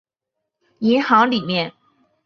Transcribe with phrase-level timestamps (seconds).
[0.79, 1.71] 银行里面